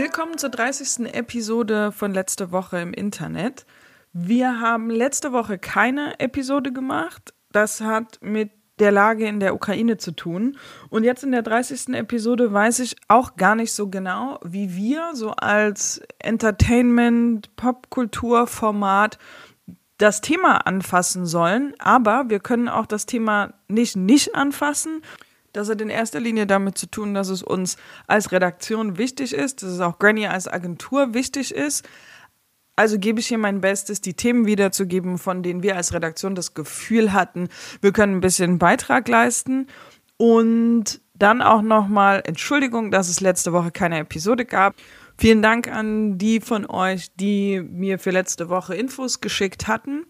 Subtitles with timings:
[0.00, 1.12] Willkommen zur 30.
[1.12, 3.66] Episode von letzte Woche im Internet.
[4.12, 7.34] Wir haben letzte Woche keine Episode gemacht.
[7.50, 10.56] Das hat mit der Lage in der Ukraine zu tun.
[10.88, 11.96] Und jetzt in der 30.
[11.96, 19.18] Episode weiß ich auch gar nicht so genau, wie wir so als Entertainment, Popkulturformat
[19.96, 21.74] das Thema anfassen sollen.
[21.80, 25.02] Aber wir können auch das Thema nicht nicht anfassen.
[25.52, 27.76] Das hat in erster Linie damit zu tun, dass es uns
[28.06, 31.88] als Redaktion wichtig ist, dass es auch Granny als Agentur wichtig ist.
[32.76, 36.54] Also gebe ich hier mein Bestes, die Themen wiederzugeben, von denen wir als Redaktion das
[36.54, 37.48] Gefühl hatten,
[37.80, 39.66] wir können ein bisschen Beitrag leisten.
[40.16, 44.76] Und dann auch nochmal Entschuldigung, dass es letzte Woche keine Episode gab.
[45.16, 50.06] Vielen Dank an die von euch, die mir für letzte Woche Infos geschickt hatten.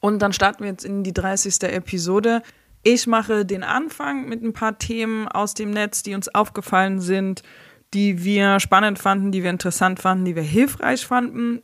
[0.00, 1.62] Und dann starten wir jetzt in die 30.
[1.62, 2.42] Episode.
[2.88, 7.42] Ich mache den Anfang mit ein paar Themen aus dem Netz, die uns aufgefallen sind,
[7.92, 11.62] die wir spannend fanden, die wir interessant fanden, die wir hilfreich fanden.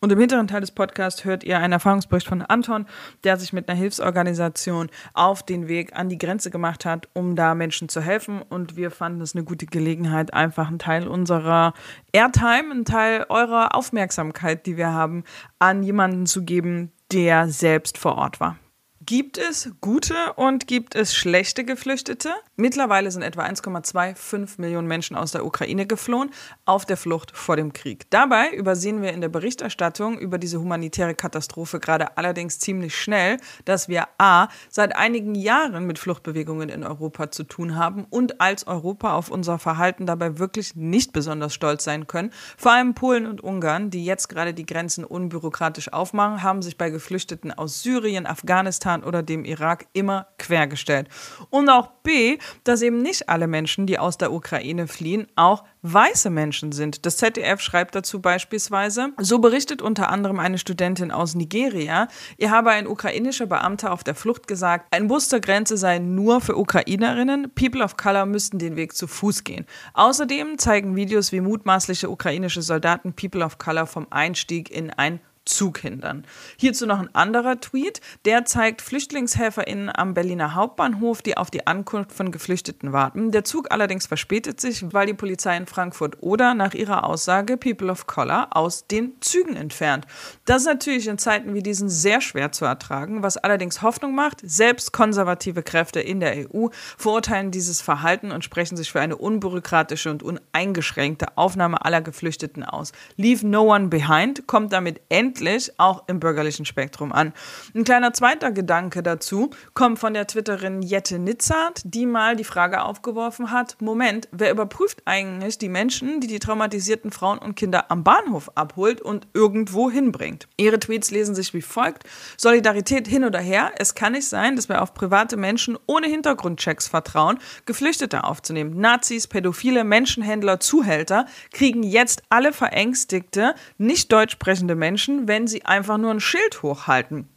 [0.00, 2.86] Und im hinteren Teil des Podcasts hört ihr einen Erfahrungsbericht von Anton,
[3.24, 7.56] der sich mit einer Hilfsorganisation auf den Weg an die Grenze gemacht hat, um da
[7.56, 8.40] Menschen zu helfen.
[8.40, 11.74] Und wir fanden es eine gute Gelegenheit, einfach einen Teil unserer
[12.12, 15.24] Airtime, einen Teil eurer Aufmerksamkeit, die wir haben,
[15.58, 18.58] an jemanden zu geben, der selbst vor Ort war.
[19.06, 22.30] Gibt es gute und gibt es schlechte Geflüchtete?
[22.54, 26.30] Mittlerweile sind etwa 1,25 Millionen Menschen aus der Ukraine geflohen,
[26.66, 28.08] auf der Flucht vor dem Krieg.
[28.10, 33.88] Dabei übersehen wir in der Berichterstattung über diese humanitäre Katastrophe gerade allerdings ziemlich schnell, dass
[33.88, 34.48] wir a.
[34.68, 39.58] seit einigen Jahren mit Fluchtbewegungen in Europa zu tun haben und als Europa auf unser
[39.58, 42.30] Verhalten dabei wirklich nicht besonders stolz sein können.
[42.56, 46.90] Vor allem Polen und Ungarn, die jetzt gerade die Grenzen unbürokratisch aufmachen, haben sich bei
[46.90, 51.08] Geflüchteten aus Syrien, Afghanistan, oder dem Irak immer quergestellt.
[51.50, 56.30] Und auch B, dass eben nicht alle Menschen, die aus der Ukraine fliehen, auch weiße
[56.30, 57.06] Menschen sind.
[57.06, 62.08] Das ZDF schreibt dazu beispielsweise, so berichtet unter anderem eine Studentin aus Nigeria,
[62.38, 66.40] ihr habe ein ukrainischer Beamter auf der Flucht gesagt, ein Bus zur Grenze sei nur
[66.40, 69.66] für Ukrainerinnen, People of Color müssten den Weg zu Fuß gehen.
[69.94, 75.78] Außerdem zeigen Videos, wie mutmaßliche ukrainische Soldaten People of Color vom Einstieg in ein Zug
[75.78, 76.24] hindern.
[76.56, 82.12] Hierzu noch ein anderer Tweet, der zeigt FlüchtlingshelferInnen am Berliner Hauptbahnhof, die auf die Ankunft
[82.12, 83.32] von Geflüchteten warten.
[83.32, 87.90] Der Zug allerdings verspätet sich, weil die Polizei in Frankfurt oder nach ihrer Aussage People
[87.90, 90.06] of Color aus den Zügen entfernt.
[90.44, 94.38] Das ist natürlich in Zeiten wie diesen sehr schwer zu ertragen, was allerdings Hoffnung macht.
[94.44, 100.10] Selbst konservative Kräfte in der EU verurteilen dieses Verhalten und sprechen sich für eine unbürokratische
[100.10, 102.92] und uneingeschränkte Aufnahme aller Geflüchteten aus.
[103.16, 107.32] Leave no one behind kommt damit endlich endlich auch im bürgerlichen Spektrum an.
[107.74, 112.82] Ein kleiner zweiter Gedanke dazu kommt von der Twitterin Jette Nitzart, die mal die Frage
[112.82, 118.04] aufgeworfen hat, Moment, wer überprüft eigentlich die Menschen, die die traumatisierten Frauen und Kinder am
[118.04, 120.48] Bahnhof abholt und irgendwo hinbringt?
[120.58, 122.04] Ihre Tweets lesen sich wie folgt.
[122.36, 123.72] Solidarität hin oder her.
[123.78, 128.78] Es kann nicht sein, dass wir auf private Menschen ohne Hintergrundchecks vertrauen, Geflüchtete aufzunehmen.
[128.78, 135.98] Nazis, Pädophile, Menschenhändler, Zuhälter kriegen jetzt alle verängstigte, nicht deutsch sprechende Menschen wenn sie einfach
[135.98, 137.28] nur ein Schild hochhalten.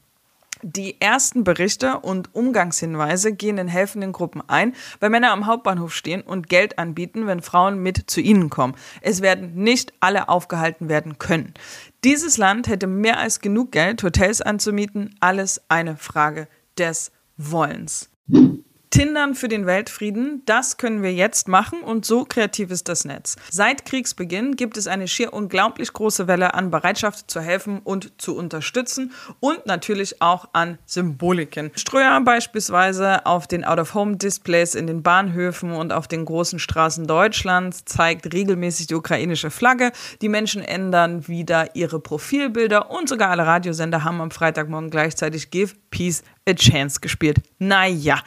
[0.62, 6.22] Die ersten Berichte und Umgangshinweise gehen in helfenden Gruppen ein, weil Männer am Hauptbahnhof stehen
[6.22, 8.76] und Geld anbieten, wenn Frauen mit zu ihnen kommen.
[9.02, 11.54] Es werden nicht alle aufgehalten werden können.
[12.04, 15.16] Dieses Land hätte mehr als genug Geld, Hotels anzumieten.
[15.20, 16.48] Alles eine Frage
[16.78, 18.10] des Wollens.
[18.96, 23.36] Tindern für den Weltfrieden, das können wir jetzt machen und so kreativ ist das Netz.
[23.52, 28.38] Seit Kriegsbeginn gibt es eine schier unglaublich große Welle an Bereitschaft zu helfen und zu
[28.38, 29.12] unterstützen
[29.42, 31.72] und natürlich auch an Symboliken.
[31.76, 38.34] Ströer beispielsweise auf den Out-of-Home-Displays in den Bahnhöfen und auf den großen Straßen Deutschlands zeigt
[38.34, 39.92] regelmäßig die ukrainische Flagge.
[40.22, 45.74] Die Menschen ändern wieder ihre Profilbilder und sogar alle Radiosender haben am Freitagmorgen gleichzeitig Give
[45.92, 47.42] Peace a Chance gespielt.
[47.60, 48.22] Naja,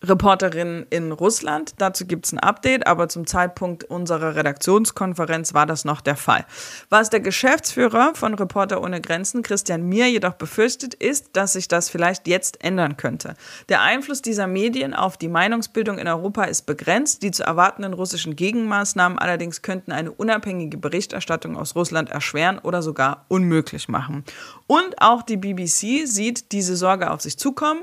[0.00, 1.74] Reporterin in Russland.
[1.78, 6.46] Dazu gibt es ein Update, aber zum Zeitpunkt unserer Redaktionskonferenz war das noch der Fall.
[6.88, 11.90] Was der Geschäftsführer von Reporter ohne Grenzen, Christian Mier, jedoch befürchtet, ist, dass sich das
[11.90, 13.34] vielleicht jetzt ändern könnte.
[13.68, 17.24] Der Einfluss dieser Medien auf die Meinungsbildung in Europa ist begrenzt.
[17.24, 23.24] Die zu erwartenden russischen Gegenmaßnahmen allerdings könnten eine unabhängige Berichterstattung aus Russland erschweren oder sogar
[23.26, 24.22] unmöglich machen.
[24.68, 27.80] Und auch die BBC sieht diese Sorge auf sich zukommen.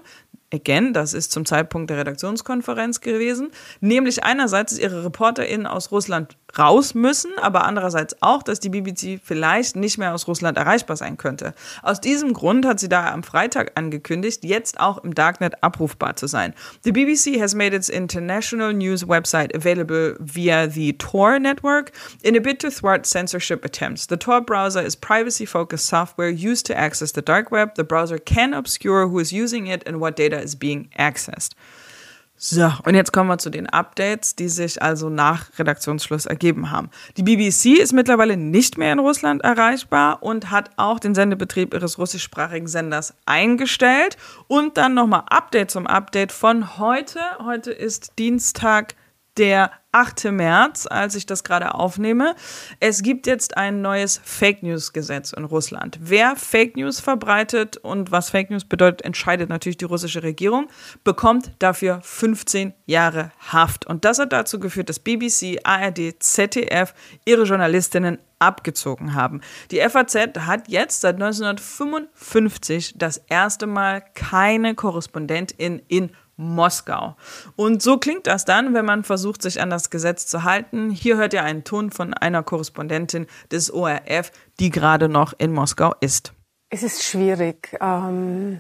[0.56, 6.94] Again, das ist zum Zeitpunkt der Redaktionskonferenz gewesen, nämlich einerseits, ihre ReporterInnen aus Russland raus
[6.94, 11.54] müssen, aber andererseits auch, dass die BBC vielleicht nicht mehr aus Russland erreichbar sein könnte.
[11.84, 16.28] Aus diesem Grund hat sie daher am Freitag angekündigt, jetzt auch im Darknet abrufbar zu
[16.28, 16.54] sein.
[16.84, 21.92] The BBC has made its international news website available via the Tor network
[22.22, 24.08] in a bid to thwart censorship attempts.
[24.08, 27.76] The Tor browser is privacy-focused software used to access the dark web.
[27.76, 31.54] The browser can obscure who is using it and what data is being accessed.
[32.48, 36.92] So, und jetzt kommen wir zu den Updates, die sich also nach Redaktionsschluss ergeben haben.
[37.18, 41.98] Die BBC ist mittlerweile nicht mehr in Russland erreichbar und hat auch den Sendebetrieb ihres
[41.98, 44.18] russischsprachigen Senders eingestellt.
[44.48, 47.20] Und dann nochmal Update zum Update von heute.
[47.44, 48.94] Heute ist Dienstag,
[49.38, 50.26] der 8.
[50.26, 52.36] März, als ich das gerade aufnehme.
[52.82, 55.98] Es gibt jetzt ein neues Fake News Gesetz in Russland.
[56.02, 60.68] Wer Fake News verbreitet und was Fake News bedeutet, entscheidet natürlich die russische Regierung,
[61.06, 63.86] bekommt dafür 15 Jahre Haft.
[63.86, 69.40] Und das hat dazu geführt, dass BBC, ARD, ZDF ihre Journalistinnen abgezogen haben.
[69.72, 77.16] Die FAZ hat jetzt seit 1955 das erste Mal keine Korrespondentin in Moskau.
[77.56, 80.90] Und so klingt das dann, wenn man versucht, sich an das Gesetz zu halten.
[80.90, 85.94] Hier hört ihr einen Ton von einer Korrespondentin des ORF, die gerade noch in Moskau
[86.02, 86.34] ist.
[86.70, 87.78] Es ist schwierig.
[87.80, 88.60] Ähm,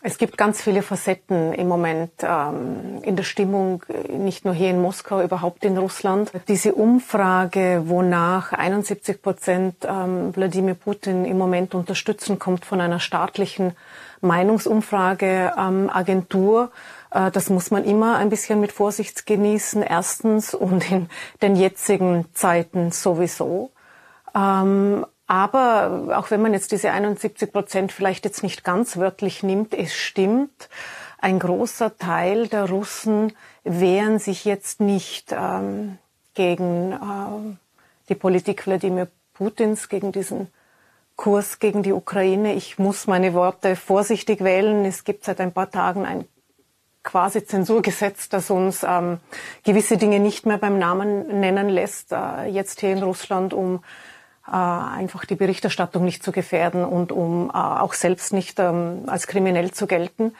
[0.00, 4.80] es gibt ganz viele Facetten im Moment ähm, in der Stimmung, nicht nur hier in
[4.80, 6.30] Moskau, überhaupt in Russland.
[6.46, 13.72] Diese Umfrage, wonach 71 Prozent ähm, Wladimir Putin im Moment unterstützen, kommt von einer staatlichen
[14.20, 16.70] Meinungsumfrageagentur.
[17.10, 21.10] Äh, das muss man immer ein bisschen mit Vorsicht genießen, erstens und in
[21.42, 23.70] den jetzigen Zeiten sowieso.
[24.34, 29.74] Ähm, aber auch wenn man jetzt diese 71 Prozent vielleicht jetzt nicht ganz wörtlich nimmt,
[29.74, 30.70] es stimmt,
[31.18, 33.34] ein großer Teil der Russen
[33.64, 35.98] wehren sich jetzt nicht ähm,
[36.34, 37.56] gegen äh,
[38.08, 40.48] die Politik Wladimir Putins, gegen diesen
[41.18, 42.54] Kurs gegen die Ukraine.
[42.54, 44.84] Ich muss meine Worte vorsichtig wählen.
[44.84, 46.24] Es gibt seit ein paar Tagen ein
[47.02, 49.18] quasi Zensurgesetz, das uns ähm,
[49.64, 53.82] gewisse Dinge nicht mehr beim Namen nennen lässt, äh, jetzt hier in Russland, um
[54.46, 59.26] äh, einfach die Berichterstattung nicht zu gefährden und um äh, auch selbst nicht ähm, als
[59.26, 60.36] kriminell zu gelten.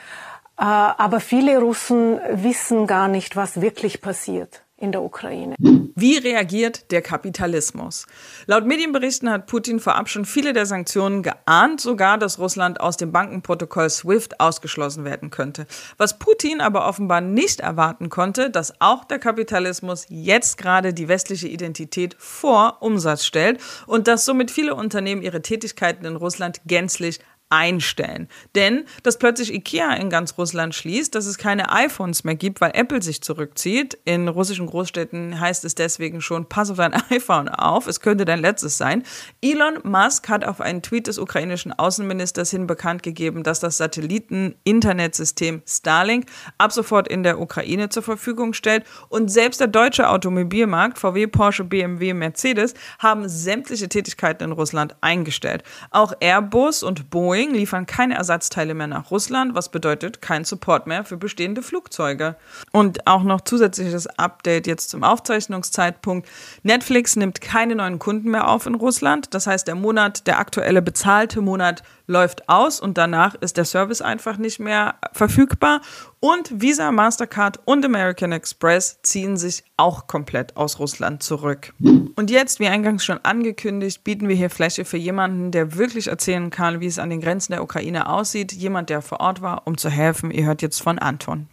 [0.59, 5.55] Äh, aber viele Russen wissen gar nicht, was wirklich passiert in der Ukraine.
[5.59, 8.07] Wie reagiert der Kapitalismus?
[8.47, 13.11] Laut Medienberichten hat Putin vorab schon viele der Sanktionen geahnt, sogar, dass Russland aus dem
[13.11, 15.67] Bankenprotokoll SWIFT ausgeschlossen werden könnte.
[15.97, 21.49] Was Putin aber offenbar nicht erwarten konnte, dass auch der Kapitalismus jetzt gerade die westliche
[21.49, 27.19] Identität vor Umsatz stellt und dass somit viele Unternehmen ihre Tätigkeiten in Russland gänzlich
[27.51, 28.29] einstellen.
[28.55, 32.73] Denn dass plötzlich Ikea in ganz Russland schließt, dass es keine iPhones mehr gibt, weil
[32.75, 33.99] Apple sich zurückzieht.
[34.05, 38.41] In russischen Großstädten heißt es deswegen schon, pass auf dein iPhone auf, es könnte dein
[38.41, 39.03] letztes sein.
[39.41, 45.63] Elon Musk hat auf einen Tweet des ukrainischen Außenministers hin bekannt gegeben, dass das Satelliten-Internetsystem
[45.67, 46.27] Starlink
[46.59, 48.85] ab sofort in der Ukraine zur Verfügung stellt.
[49.09, 55.63] Und selbst der deutsche Automobilmarkt, VW, Porsche, BMW, Mercedes, haben sämtliche Tätigkeiten in Russland eingestellt.
[55.91, 60.89] Auch Airbus und Boeing Boeing liefern keine Ersatzteile mehr nach Russland, was bedeutet kein Support
[60.89, 62.35] mehr für bestehende Flugzeuge.
[62.73, 66.29] Und auch noch zusätzliches Update jetzt zum Aufzeichnungszeitpunkt.
[66.65, 69.35] Netflix nimmt keine neuen Kunden mehr auf in Russland.
[69.35, 74.03] Das heißt, der Monat, der aktuelle bezahlte Monat läuft aus und danach ist der Service
[74.03, 75.81] einfach nicht mehr verfügbar.
[76.19, 81.73] Und Visa, Mastercard und American Express ziehen sich auch komplett aus Russland zurück.
[81.79, 86.51] Und jetzt, wie eingangs schon angekündigt, bieten wir hier Fläche für jemanden, der wirklich erzählen
[86.51, 88.53] kann, wie es an den Grenzen der Ukraine aussieht.
[88.53, 90.33] Jemand, der vor Ort war, um zu helfen.
[90.33, 91.47] Ihr hört jetzt von Anton.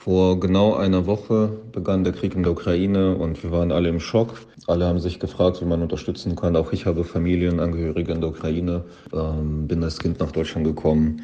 [0.00, 3.98] Vor genau einer Woche begann der Krieg in der Ukraine und wir waren alle im
[3.98, 4.34] Schock.
[4.68, 6.54] Alle haben sich gefragt, wie man unterstützen kann.
[6.54, 11.22] Auch ich habe Familienangehörige in der Ukraine, ähm, bin als Kind nach Deutschland gekommen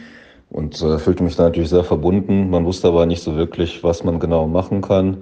[0.50, 2.50] und äh, fühlte mich da natürlich sehr verbunden.
[2.50, 5.18] Man wusste aber nicht so wirklich, was man genau machen kann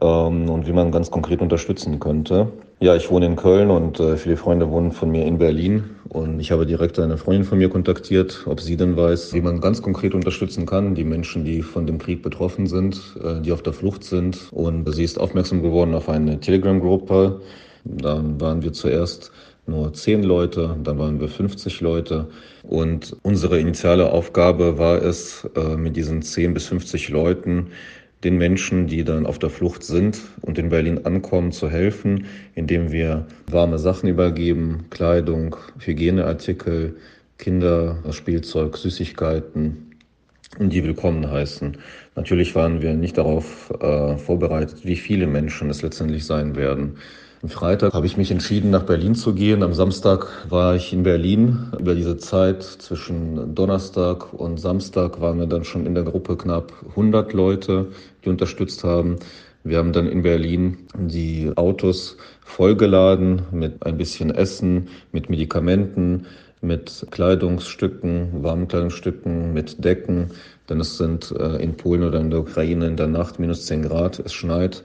[0.00, 2.52] ähm, und wie man ganz konkret unterstützen könnte.
[2.82, 5.84] Ja, ich wohne in Köln und äh, viele Freunde wohnen von mir in Berlin.
[6.08, 9.60] Und ich habe direkt eine Freundin von mir kontaktiert, ob sie denn weiß, wie man
[9.60, 13.62] ganz konkret unterstützen kann, die Menschen, die von dem Krieg betroffen sind, äh, die auf
[13.62, 14.48] der Flucht sind.
[14.50, 17.40] Und sie ist aufmerksam geworden auf eine Telegram-Gruppe.
[17.84, 19.30] Dann waren wir zuerst
[19.68, 22.26] nur zehn Leute, dann waren wir 50 Leute.
[22.64, 27.68] Und unsere initiale Aufgabe war es, äh, mit diesen 10 bis 50 Leuten
[28.24, 32.92] den Menschen, die dann auf der Flucht sind und in Berlin ankommen, zu helfen, indem
[32.92, 36.96] wir warme Sachen übergeben, Kleidung, Hygieneartikel,
[37.38, 39.90] Kinderspielzeug, Süßigkeiten
[40.58, 41.76] und die willkommen heißen.
[42.14, 46.98] Natürlich waren wir nicht darauf äh, vorbereitet, wie viele Menschen es letztendlich sein werden.
[47.42, 49.64] Am Freitag habe ich mich entschieden, nach Berlin zu gehen.
[49.64, 51.72] Am Samstag war ich in Berlin.
[51.76, 56.72] Über diese Zeit zwischen Donnerstag und Samstag waren wir dann schon in der Gruppe knapp
[56.90, 57.88] 100 Leute,
[58.24, 59.16] die unterstützt haben.
[59.64, 66.26] Wir haben dann in Berlin die Autos vollgeladen mit ein bisschen Essen, mit Medikamenten,
[66.60, 70.30] mit Kleidungsstücken, Warmkleidungsstücken, mit Decken.
[70.68, 73.82] Denn es sind äh, in Polen oder in der Ukraine in der Nacht minus 10
[73.82, 74.84] Grad, es schneit.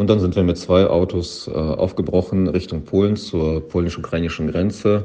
[0.00, 5.04] Und dann sind wir mit zwei Autos äh, aufgebrochen Richtung Polen zur polnisch-ukrainischen Grenze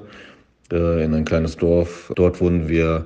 [0.71, 2.13] äh, in ein kleines Dorf.
[2.15, 3.05] Dort wurden wir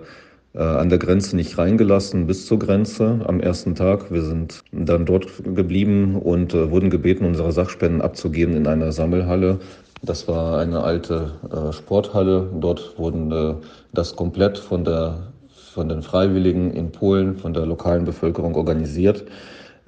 [0.53, 4.11] äh, an der Grenze nicht reingelassen bis zur Grenze am ersten Tag.
[4.11, 9.57] Wir sind dann dort geblieben und äh, wurden gebeten, unsere Sachspenden abzugeben in einer Sammelhalle.
[10.03, 12.51] Das war eine alte äh, Sporthalle.
[12.59, 13.55] Dort wurden äh,
[13.93, 15.31] das komplett von der
[15.73, 19.25] von den Freiwilligen in Polen, von der lokalen Bevölkerung organisiert.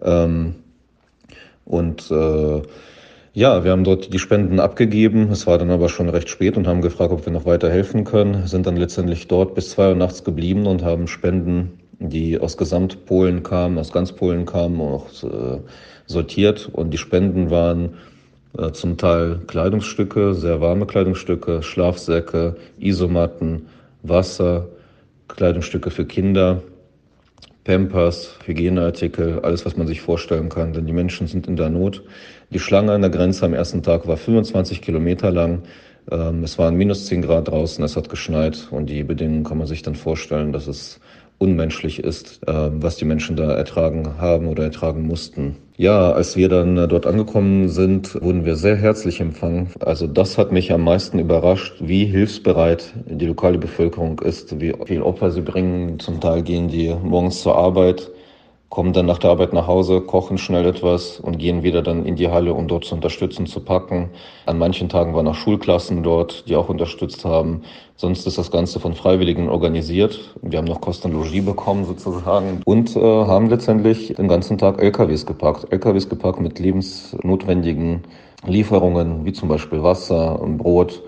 [0.01, 0.55] Ähm,
[1.71, 2.61] und äh,
[3.33, 5.31] ja, wir haben dort die Spenden abgegeben.
[5.31, 8.03] Es war dann aber schon recht spät und haben gefragt, ob wir noch weiter helfen
[8.03, 8.45] können.
[8.45, 13.41] Sind dann letztendlich dort bis zwei Uhr nachts geblieben und haben Spenden, die aus Gesamtpolen
[13.41, 15.59] kamen, aus ganz Polen kamen, auch äh,
[16.07, 16.69] sortiert.
[16.73, 17.93] Und die Spenden waren
[18.57, 23.67] äh, zum Teil Kleidungsstücke, sehr warme Kleidungsstücke, Schlafsäcke, Isomatten,
[24.03, 24.67] Wasser,
[25.29, 26.61] Kleidungsstücke für Kinder
[27.63, 32.03] Pampers, Hygieneartikel, alles, was man sich vorstellen kann, denn die Menschen sind in der Not.
[32.50, 35.62] Die Schlange an der Grenze am ersten Tag war 25 Kilometer lang.
[36.10, 39.68] Ähm, es waren minus 10 Grad draußen, es hat geschneit und die Bedingungen kann man
[39.68, 41.00] sich dann vorstellen, dass es
[41.41, 45.57] unmenschlich ist, äh, was die Menschen da ertragen haben oder ertragen mussten.
[45.75, 49.69] Ja, als wir dann äh, dort angekommen sind, wurden wir sehr herzlich empfangen.
[49.79, 55.01] Also das hat mich am meisten überrascht, wie hilfsbereit die lokale Bevölkerung ist, wie viel
[55.01, 56.00] Opfer sie bringen.
[56.00, 58.12] Zum Teil gehen die morgens zur Arbeit,
[58.71, 62.15] kommen dann nach der Arbeit nach Hause, kochen schnell etwas und gehen wieder dann in
[62.15, 64.09] die Halle, um dort zu unterstützen, zu packen.
[64.45, 67.63] An manchen Tagen waren auch Schulklassen dort, die auch unterstützt haben.
[67.97, 70.33] Sonst ist das Ganze von Freiwilligen organisiert.
[70.41, 75.25] Wir haben noch Kosten Logis bekommen sozusagen und äh, haben letztendlich den ganzen Tag LKWs
[75.25, 75.67] gepackt.
[75.69, 78.03] LKWs gepackt mit lebensnotwendigen
[78.45, 81.03] Lieferungen, wie zum Beispiel Wasser, Brot,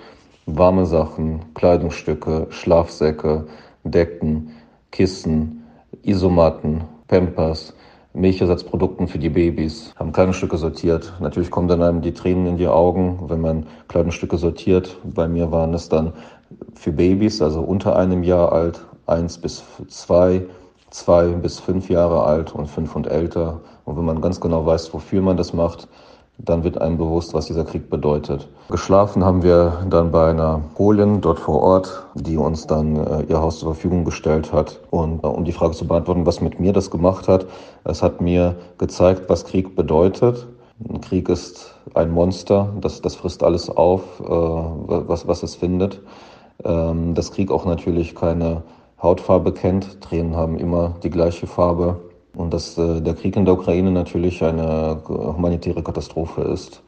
[0.46, 3.48] warme Sachen, Kleidungsstücke, Schlafsäcke,
[3.86, 4.52] Decken,
[4.92, 5.64] Kissen,
[6.04, 7.76] Isomatten, Pampers,
[8.14, 11.14] Milchersatzprodukten für die Babys, haben Kleidungsstücke sortiert.
[11.20, 14.98] Natürlich kommen dann einem die Tränen in die Augen, wenn man Kleidungsstücke sortiert.
[15.04, 16.14] Bei mir waren es dann
[16.74, 20.42] für Babys, also unter einem Jahr alt, eins bis zwei,
[20.90, 23.62] zwei bis fünf Jahre alt und fünf und älter.
[23.86, 25.88] Und wenn man ganz genau weiß, wofür man das macht,
[26.44, 28.50] dann wird einem bewusst, was dieser Krieg bedeutet.
[28.70, 33.42] Geschlafen haben wir dann bei einer Polin dort vor Ort, die uns dann äh, ihr
[33.42, 34.82] Haus zur Verfügung gestellt hat.
[34.92, 37.46] Und äh, um die Frage zu beantworten, was mit mir das gemacht hat,
[37.86, 40.46] es hat mir gezeigt, was Krieg bedeutet.
[40.90, 46.02] Ein Krieg ist ein Monster, das, das frisst alles auf, äh, was, was es findet.
[46.66, 48.64] Ähm, dass Krieg auch natürlich keine
[49.02, 50.02] Hautfarbe kennt.
[50.02, 52.02] Tränen haben immer die gleiche Farbe
[52.36, 56.82] und dass äh, der Krieg in der Ukraine natürlich eine humanitäre Katastrophe ist.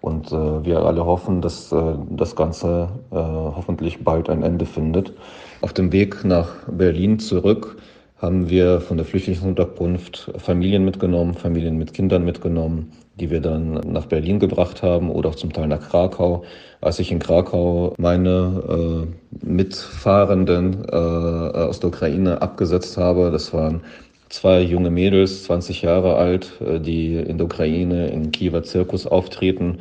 [0.00, 5.12] Und äh, wir alle hoffen, dass äh, das Ganze äh, hoffentlich bald ein Ende findet.
[5.60, 7.76] Auf dem Weg nach Berlin zurück
[8.18, 14.06] haben wir von der Flüchtlingsunterkunft Familien mitgenommen, Familien mit Kindern mitgenommen, die wir dann nach
[14.06, 16.42] Berlin gebracht haben oder auch zum Teil nach Krakau.
[16.80, 19.06] Als ich in Krakau meine
[19.42, 23.82] äh, Mitfahrenden äh, aus der Ukraine abgesetzt habe, das waren
[24.28, 29.80] zwei junge Mädels, 20 Jahre alt, äh, die in der Ukraine im Kiewer Zirkus auftreten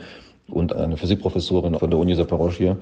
[0.49, 2.77] und eine Physikprofessorin von der Uni Zaporozhye.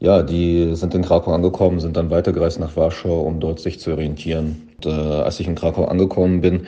[0.00, 3.92] Ja, die sind in Krakau angekommen, sind dann weitergereist nach Warschau, um dort sich zu
[3.92, 4.68] orientieren.
[4.76, 6.66] Und, äh, als ich in Krakau angekommen bin,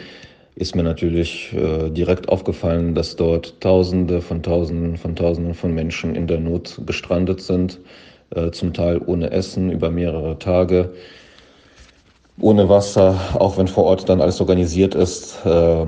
[0.55, 6.15] ist mir natürlich äh, direkt aufgefallen, dass dort Tausende von Tausenden von Tausenden von Menschen
[6.15, 7.79] in der Not gestrandet sind,
[8.35, 10.95] äh, zum Teil ohne Essen über mehrere Tage
[12.41, 15.87] ohne Wasser, auch wenn vor Ort dann alles organisiert ist, äh,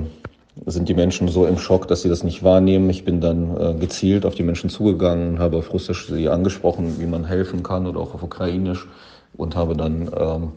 [0.67, 2.91] sind die Menschen so im Schock, dass sie das nicht wahrnehmen.
[2.91, 7.07] Ich bin dann äh, gezielt auf die Menschen zugegangen, habe auf Russisch sie angesprochen, wie
[7.07, 8.89] man helfen kann oder auch auf Ukrainisch
[9.37, 10.53] und habe dann ähm,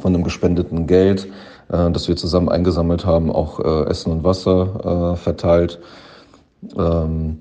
[0.00, 1.28] von dem gespendeten Geld,
[1.68, 5.78] äh, das wir zusammen eingesammelt haben, auch äh, Essen und Wasser äh, verteilt.
[6.76, 7.38] Ähm,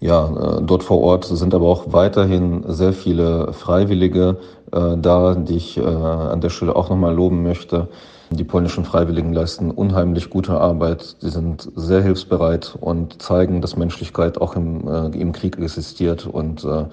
[0.00, 4.38] ja, äh, dort vor Ort sind aber auch weiterhin sehr viele Freiwillige
[4.72, 7.88] äh, da, die ich äh, an der Stelle auch nochmal loben möchte.
[8.32, 11.16] Die polnischen Freiwilligen leisten unheimlich gute Arbeit.
[11.18, 16.26] Sie sind sehr hilfsbereit und zeigen, dass Menschlichkeit auch im, äh, im Krieg existiert.
[16.26, 16.84] Und äh,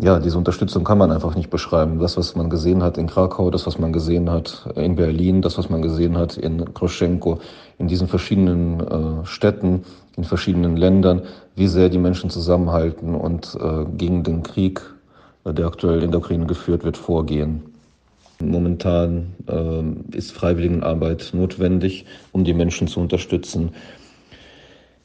[0.00, 2.00] ja, diese Unterstützung kann man einfach nicht beschreiben.
[2.00, 5.56] Das, was man gesehen hat in Krakau, das, was man gesehen hat in Berlin, das,
[5.56, 7.38] was man gesehen hat in Kroschenko,
[7.78, 9.84] in diesen verschiedenen äh, Städten,
[10.16, 11.22] in verschiedenen Ländern,
[11.54, 14.82] wie sehr die Menschen zusammenhalten und äh, gegen den Krieg,
[15.44, 17.62] äh, der aktuell in der Ukraine geführt wird, vorgehen.
[18.40, 23.70] Momentan äh, ist Freiwilligenarbeit notwendig, um die Menschen zu unterstützen.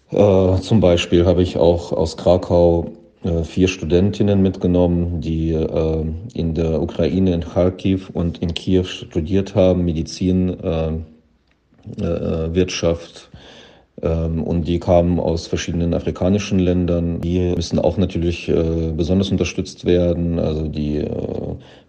[0.10, 2.92] Äh, zum Beispiel habe ich auch aus Krakau
[3.44, 9.84] vier Studentinnen mitgenommen, die äh, in der Ukraine, in Kharkiv und in Kiew studiert haben,
[9.84, 10.58] Medizin,
[11.98, 13.30] Wirtschaft,
[14.02, 17.22] ähm, und die kamen aus verschiedenen afrikanischen Ländern.
[17.22, 21.10] Die müssen auch natürlich äh, besonders unterstützt werden, also die äh,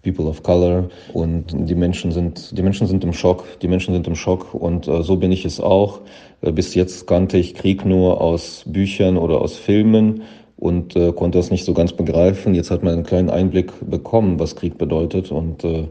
[0.03, 0.89] People of Color.
[1.13, 3.45] Und die Menschen sind, die Menschen sind im Schock.
[3.61, 4.55] Die Menschen sind im Schock.
[4.55, 6.01] Und äh, so bin ich es auch.
[6.41, 10.23] bis jetzt kannte ich Krieg nur aus Büchern oder aus Filmen
[10.61, 12.55] und äh, konnte das nicht so ganz begreifen.
[12.55, 15.33] Jetzt hat man einen kleinen Einblick bekommen, was Krieg bedeutet.
[15.33, 15.89] Und äh,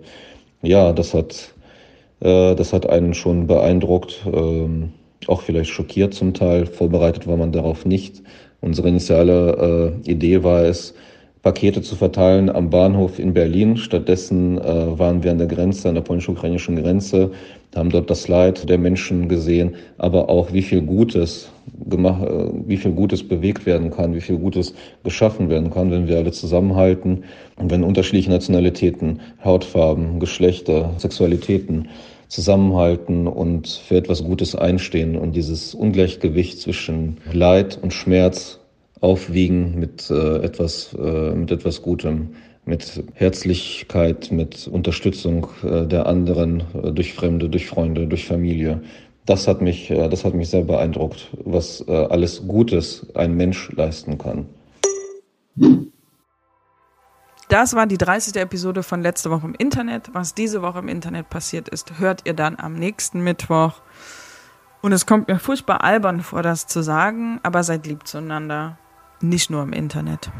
[0.62, 1.54] ja, das hat,
[2.22, 4.26] äh, das hat einen schon beeindruckt.
[4.32, 4.94] Ähm,
[5.28, 6.66] auch vielleicht schockiert zum Teil.
[6.66, 8.22] Vorbereitet war man darauf nicht.
[8.62, 10.94] Unsere initiale äh, Idee war es,
[11.42, 13.78] Pakete zu verteilen am Bahnhof in Berlin.
[13.78, 17.32] Stattdessen äh, waren wir an der Grenze, an der polnisch-ukrainischen Grenze,
[17.74, 21.50] haben dort das Leid der Menschen gesehen, aber auch wie viel Gutes
[21.90, 24.74] gemacht, äh, wie viel Gutes bewegt werden kann, wie viel Gutes
[25.04, 27.24] geschaffen werden kann, wenn wir alle zusammenhalten
[27.56, 31.88] und wenn unterschiedliche Nationalitäten, Hautfarben, Geschlechter, Sexualitäten
[32.28, 38.59] zusammenhalten und für etwas Gutes einstehen und dieses Ungleichgewicht zwischen Leid und Schmerz
[39.02, 42.30] aufwiegen mit äh, etwas äh, mit etwas Gutem.
[42.70, 48.82] mit Herzlichkeit, mit Unterstützung äh, der anderen äh, durch Fremde, durch Freunde, durch Familie.
[49.26, 54.18] Das hat mich, äh, das hat mich sehr beeindruckt, was alles Gutes ein Mensch leisten
[54.18, 54.46] kann.
[57.50, 58.36] Das war die 30.
[58.36, 60.12] Episode von letzte Woche im Internet.
[60.14, 63.82] Was diese Woche im Internet passiert ist, hört ihr dann am nächsten Mittwoch.
[64.82, 68.78] Und es kommt mir furchtbar albern vor, das zu sagen, aber seid lieb zueinander.
[69.22, 70.32] Nicht nur im Internet.